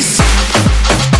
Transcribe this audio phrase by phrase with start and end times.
[0.00, 1.17] face.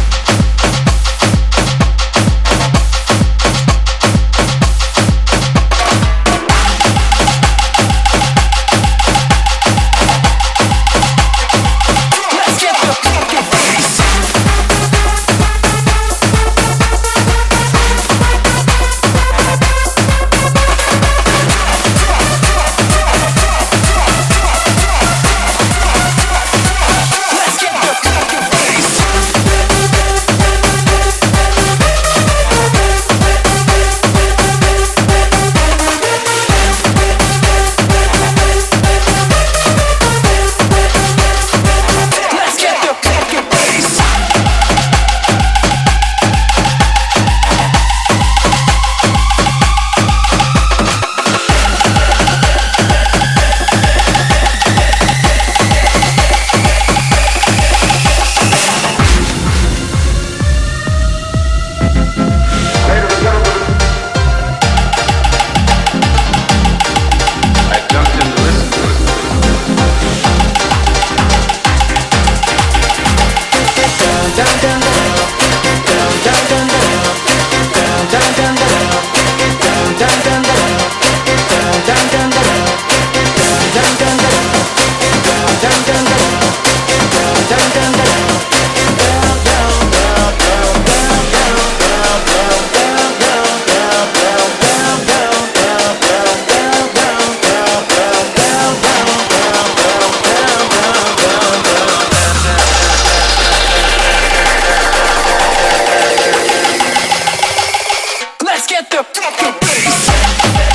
[109.21, 110.68] drop the bass.